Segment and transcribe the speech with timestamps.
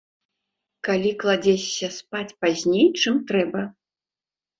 [0.87, 3.61] Калі кладзешся спаць пазней, чым трэба.